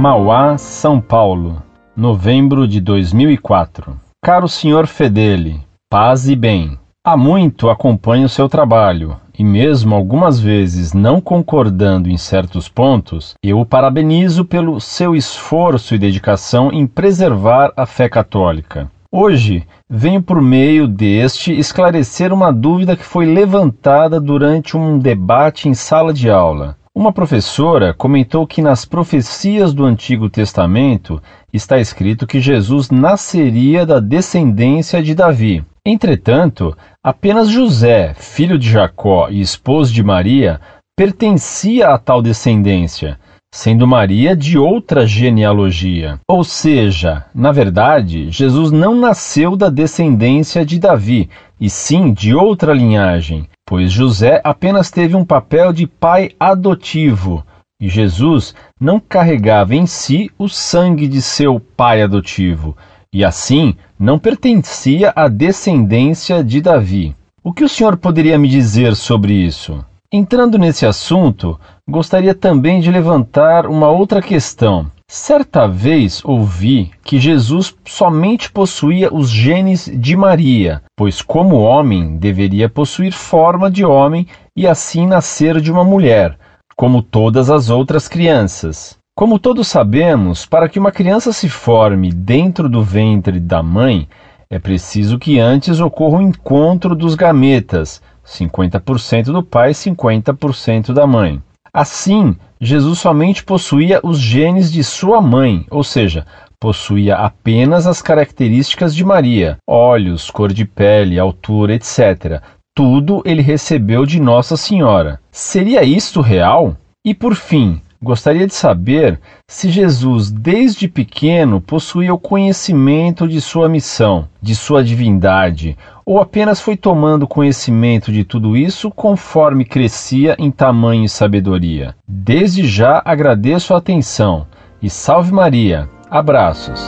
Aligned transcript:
Mauá, 0.00 0.56
São 0.56 0.98
Paulo, 0.98 1.62
novembro 1.94 2.66
de 2.66 2.80
2004. 2.80 4.00
Caro 4.24 4.48
Sr. 4.48 4.86
Fedeli, 4.86 5.60
paz 5.90 6.26
e 6.26 6.34
bem. 6.34 6.78
Há 7.04 7.18
muito 7.18 7.68
acompanho 7.68 8.26
seu 8.26 8.48
trabalho 8.48 9.18
e, 9.38 9.44
mesmo 9.44 9.94
algumas 9.94 10.40
vezes 10.40 10.94
não 10.94 11.20
concordando 11.20 12.08
em 12.08 12.16
certos 12.16 12.66
pontos, 12.66 13.34
eu 13.44 13.60
o 13.60 13.66
parabenizo 13.66 14.42
pelo 14.42 14.80
seu 14.80 15.14
esforço 15.14 15.94
e 15.94 15.98
dedicação 15.98 16.72
em 16.72 16.86
preservar 16.86 17.70
a 17.76 17.84
fé 17.84 18.08
católica. 18.08 18.90
Hoje 19.12 19.66
venho 19.86 20.22
por 20.22 20.40
meio 20.40 20.88
deste 20.88 21.52
esclarecer 21.52 22.32
uma 22.32 22.50
dúvida 22.50 22.96
que 22.96 23.04
foi 23.04 23.26
levantada 23.26 24.18
durante 24.18 24.78
um 24.78 24.98
debate 24.98 25.68
em 25.68 25.74
sala 25.74 26.10
de 26.10 26.30
aula. 26.30 26.79
Uma 26.92 27.12
professora 27.12 27.94
comentou 27.94 28.44
que 28.44 28.60
nas 28.60 28.84
profecias 28.84 29.72
do 29.72 29.84
Antigo 29.84 30.28
Testamento 30.28 31.22
está 31.52 31.78
escrito 31.78 32.26
que 32.26 32.40
Jesus 32.40 32.90
nasceria 32.90 33.86
da 33.86 34.00
descendência 34.00 35.00
de 35.00 35.14
Davi. 35.14 35.64
Entretanto, 35.86 36.76
apenas 37.00 37.48
José, 37.48 38.12
filho 38.14 38.58
de 38.58 38.68
Jacó 38.68 39.28
e 39.30 39.40
esposo 39.40 39.94
de 39.94 40.02
Maria, 40.02 40.60
pertencia 40.96 41.90
a 41.90 41.98
tal 41.98 42.20
descendência, 42.20 43.20
sendo 43.54 43.86
Maria 43.86 44.34
de 44.34 44.58
outra 44.58 45.06
genealogia. 45.06 46.18
Ou 46.28 46.42
seja, 46.42 47.24
na 47.32 47.52
verdade, 47.52 48.32
Jesus 48.32 48.72
não 48.72 48.96
nasceu 48.96 49.54
da 49.54 49.70
descendência 49.70 50.66
de 50.66 50.80
Davi, 50.80 51.30
e 51.60 51.70
sim 51.70 52.12
de 52.12 52.34
outra 52.34 52.74
linhagem 52.74 53.48
pois 53.70 53.92
José 53.92 54.40
apenas 54.42 54.90
teve 54.90 55.14
um 55.14 55.24
papel 55.24 55.72
de 55.72 55.86
pai 55.86 56.32
adotivo 56.40 57.46
e 57.80 57.88
Jesus 57.88 58.52
não 58.80 58.98
carregava 58.98 59.76
em 59.76 59.86
si 59.86 60.28
o 60.36 60.48
sangue 60.48 61.06
de 61.06 61.22
seu 61.22 61.60
pai 61.60 62.02
adotivo 62.02 62.76
e 63.14 63.24
assim 63.24 63.76
não 63.96 64.18
pertencia 64.18 65.12
à 65.14 65.28
descendência 65.28 66.42
de 66.42 66.60
Davi. 66.60 67.14
O 67.44 67.52
que 67.52 67.62
o 67.62 67.68
senhor 67.68 67.96
poderia 67.96 68.36
me 68.36 68.48
dizer 68.48 68.96
sobre 68.96 69.34
isso? 69.34 69.84
Entrando 70.12 70.58
nesse 70.58 70.84
assunto, 70.84 71.56
gostaria 71.88 72.34
também 72.34 72.80
de 72.80 72.90
levantar 72.90 73.66
uma 73.66 73.88
outra 73.88 74.20
questão. 74.20 74.90
Certa 75.12 75.66
vez 75.66 76.24
ouvi 76.24 76.92
que 77.02 77.18
Jesus 77.18 77.74
somente 77.84 78.48
possuía 78.48 79.12
os 79.12 79.28
genes 79.28 79.90
de 79.92 80.16
Maria, 80.16 80.84
pois, 80.96 81.20
como 81.20 81.56
homem, 81.56 82.16
deveria 82.16 82.68
possuir 82.68 83.12
forma 83.12 83.68
de 83.68 83.84
homem 83.84 84.28
e 84.56 84.68
assim 84.68 85.08
nascer 85.08 85.60
de 85.60 85.72
uma 85.72 85.82
mulher, 85.82 86.38
como 86.76 87.02
todas 87.02 87.50
as 87.50 87.70
outras 87.70 88.06
crianças. 88.06 88.96
Como 89.16 89.40
todos 89.40 89.66
sabemos, 89.66 90.46
para 90.46 90.68
que 90.68 90.78
uma 90.78 90.92
criança 90.92 91.32
se 91.32 91.48
forme 91.48 92.12
dentro 92.12 92.68
do 92.68 92.80
ventre 92.80 93.40
da 93.40 93.64
mãe, 93.64 94.08
é 94.48 94.60
preciso 94.60 95.18
que 95.18 95.40
antes 95.40 95.80
ocorra 95.80 96.18
o 96.18 96.22
encontro 96.22 96.94
dos 96.94 97.16
gametas, 97.16 98.00
50% 98.24 99.32
do 99.32 99.42
pai 99.42 99.72
e 99.72 99.74
50% 99.74 100.92
da 100.92 101.04
mãe. 101.04 101.42
Assim, 101.74 102.36
Jesus 102.60 102.98
somente 102.98 103.42
possuía 103.42 104.00
os 104.02 104.18
genes 104.18 104.70
de 104.70 104.84
sua 104.84 105.22
mãe, 105.22 105.64
ou 105.70 105.82
seja, 105.82 106.26
possuía 106.60 107.16
apenas 107.16 107.86
as 107.86 108.02
características 108.02 108.94
de 108.94 109.02
Maria: 109.02 109.56
olhos, 109.66 110.30
cor 110.30 110.52
de 110.52 110.66
pele, 110.66 111.18
altura, 111.18 111.74
etc. 111.74 112.42
Tudo 112.74 113.22
ele 113.24 113.40
recebeu 113.40 114.04
de 114.04 114.20
Nossa 114.20 114.58
Senhora. 114.58 115.18
Seria 115.30 115.82
isto 115.82 116.20
real? 116.20 116.76
E 117.02 117.14
por 117.14 117.34
fim, 117.34 117.80
Gostaria 118.02 118.46
de 118.46 118.54
saber 118.54 119.20
se 119.46 119.68
Jesus, 119.68 120.30
desde 120.30 120.88
pequeno, 120.88 121.60
possuía 121.60 122.14
o 122.14 122.18
conhecimento 122.18 123.28
de 123.28 123.42
sua 123.42 123.68
missão, 123.68 124.26
de 124.40 124.54
sua 124.54 124.82
divindade, 124.82 125.76
ou 126.02 126.18
apenas 126.18 126.62
foi 126.62 126.78
tomando 126.78 127.28
conhecimento 127.28 128.10
de 128.10 128.24
tudo 128.24 128.56
isso 128.56 128.90
conforme 128.90 129.66
crescia 129.66 130.34
em 130.38 130.50
tamanho 130.50 131.04
e 131.04 131.10
sabedoria. 131.10 131.94
Desde 132.08 132.66
já 132.66 133.02
agradeço 133.04 133.74
a 133.74 133.76
atenção 133.76 134.46
e 134.82 134.88
salve 134.88 135.30
Maria. 135.30 135.86
Abraços. 136.10 136.80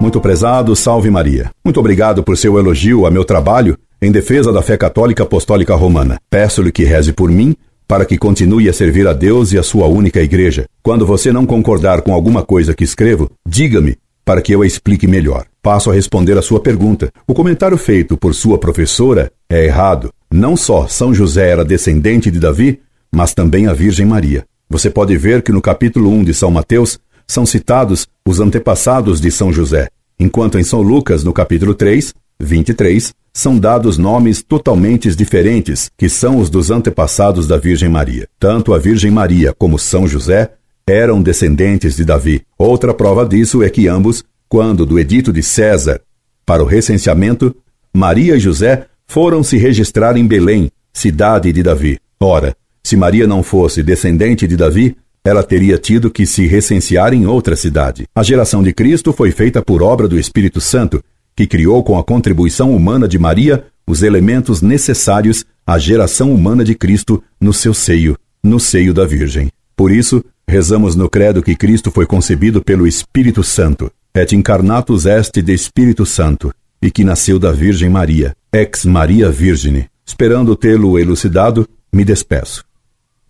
Muito 0.00 0.20
prezado, 0.20 0.76
salve 0.76 1.10
Maria. 1.10 1.50
Muito 1.64 1.80
obrigado 1.80 2.22
por 2.22 2.36
seu 2.36 2.60
elogio 2.60 3.06
a 3.06 3.10
meu 3.10 3.24
trabalho 3.24 3.76
em 4.02 4.10
defesa 4.10 4.52
da 4.52 4.60
fé 4.60 4.76
católica 4.76 5.22
apostólica 5.22 5.76
romana. 5.76 6.18
Peço-lhe 6.28 6.72
que 6.72 6.82
reze 6.82 7.12
por 7.12 7.30
mim 7.30 7.54
para 7.86 8.04
que 8.04 8.18
continue 8.18 8.68
a 8.68 8.72
servir 8.72 9.06
a 9.06 9.12
Deus 9.12 9.52
e 9.52 9.58
a 9.58 9.62
sua 9.62 9.86
única 9.86 10.20
igreja. 10.20 10.66
Quando 10.82 11.06
você 11.06 11.30
não 11.30 11.46
concordar 11.46 12.02
com 12.02 12.12
alguma 12.12 12.42
coisa 12.42 12.74
que 12.74 12.82
escrevo, 12.82 13.30
diga-me 13.46 13.96
para 14.24 14.42
que 14.42 14.52
eu 14.52 14.62
a 14.62 14.66
explique 14.66 15.06
melhor. 15.06 15.46
Passo 15.62 15.88
a 15.88 15.94
responder 15.94 16.36
a 16.36 16.42
sua 16.42 16.58
pergunta. 16.58 17.12
O 17.28 17.34
comentário 17.34 17.78
feito 17.78 18.16
por 18.16 18.34
sua 18.34 18.58
professora 18.58 19.30
é 19.48 19.64
errado. 19.64 20.12
Não 20.28 20.56
só 20.56 20.88
São 20.88 21.14
José 21.14 21.50
era 21.50 21.64
descendente 21.64 22.28
de 22.28 22.40
Davi, 22.40 22.80
mas 23.14 23.34
também 23.34 23.68
a 23.68 23.72
Virgem 23.72 24.06
Maria. 24.06 24.44
Você 24.68 24.90
pode 24.90 25.16
ver 25.16 25.42
que 25.42 25.52
no 25.52 25.62
capítulo 25.62 26.10
1 26.10 26.24
de 26.24 26.34
São 26.34 26.50
Mateus 26.50 26.98
são 27.24 27.46
citados 27.46 28.08
os 28.26 28.40
antepassados 28.40 29.20
de 29.20 29.30
São 29.30 29.52
José, 29.52 29.88
enquanto 30.18 30.58
em 30.58 30.64
São 30.64 30.82
Lucas, 30.82 31.22
no 31.22 31.32
capítulo 31.32 31.74
3, 31.74 32.12
23, 32.40 33.12
são 33.32 33.58
dados 33.58 33.96
nomes 33.96 34.42
totalmente 34.42 35.14
diferentes, 35.14 35.90
que 35.96 36.08
são 36.08 36.38
os 36.38 36.50
dos 36.50 36.70
antepassados 36.70 37.46
da 37.46 37.56
Virgem 37.56 37.88
Maria. 37.88 38.28
Tanto 38.38 38.74
a 38.74 38.78
Virgem 38.78 39.10
Maria 39.10 39.54
como 39.56 39.78
São 39.78 40.06
José 40.06 40.50
eram 40.86 41.22
descendentes 41.22 41.96
de 41.96 42.04
Davi. 42.04 42.42
Outra 42.58 42.92
prova 42.92 43.24
disso 43.24 43.62
é 43.62 43.70
que 43.70 43.88
ambos, 43.88 44.22
quando 44.48 44.84
do 44.84 44.98
edito 44.98 45.32
de 45.32 45.42
César 45.42 46.00
para 46.44 46.62
o 46.62 46.66
recenseamento, 46.66 47.54
Maria 47.94 48.36
e 48.36 48.40
José 48.40 48.86
foram 49.06 49.42
se 49.42 49.56
registrar 49.56 50.16
em 50.16 50.26
Belém, 50.26 50.70
cidade 50.92 51.52
de 51.52 51.62
Davi. 51.62 51.98
Ora, 52.20 52.54
se 52.82 52.96
Maria 52.96 53.26
não 53.26 53.42
fosse 53.42 53.82
descendente 53.82 54.46
de 54.46 54.56
Davi, 54.56 54.96
ela 55.24 55.42
teria 55.42 55.78
tido 55.78 56.10
que 56.10 56.26
se 56.26 56.46
recensear 56.46 57.14
em 57.14 57.26
outra 57.26 57.54
cidade. 57.54 58.06
A 58.14 58.22
geração 58.22 58.62
de 58.62 58.72
Cristo 58.72 59.12
foi 59.12 59.30
feita 59.30 59.62
por 59.62 59.82
obra 59.82 60.08
do 60.08 60.18
Espírito 60.18 60.60
Santo, 60.60 61.02
que 61.34 61.46
criou 61.46 61.82
com 61.82 61.98
a 61.98 62.04
contribuição 62.04 62.74
humana 62.74 63.08
de 63.08 63.18
Maria 63.18 63.64
os 63.86 64.02
elementos 64.02 64.62
necessários 64.62 65.44
à 65.66 65.78
geração 65.78 66.32
humana 66.32 66.64
de 66.64 66.74
Cristo 66.74 67.22
no 67.40 67.52
seu 67.52 67.74
seio, 67.74 68.16
no 68.42 68.58
seio 68.60 68.94
da 68.94 69.04
Virgem. 69.04 69.50
Por 69.76 69.90
isso, 69.90 70.24
rezamos 70.46 70.94
no 70.94 71.08
credo 71.08 71.42
que 71.42 71.56
Cristo 71.56 71.90
foi 71.90 72.06
concebido 72.06 72.62
pelo 72.62 72.86
Espírito 72.86 73.42
Santo, 73.42 73.90
et 74.14 74.34
incarnatus 74.34 75.06
est 75.06 75.40
de 75.40 75.52
Espírito 75.52 76.04
Santo, 76.04 76.52
e 76.80 76.90
que 76.90 77.04
nasceu 77.04 77.38
da 77.38 77.52
Virgem 77.52 77.88
Maria, 77.88 78.34
ex 78.52 78.84
Maria 78.84 79.30
Virgine. 79.30 79.86
Esperando 80.04 80.56
tê-lo 80.56 80.98
elucidado, 80.98 81.66
me 81.92 82.04
despeço. 82.04 82.64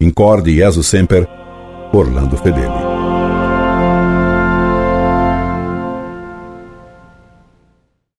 Incorde 0.01 0.55
Jesus 0.55 0.87
Semper, 0.87 1.29
Orlando 1.93 2.37
Fedeli. 2.37 2.92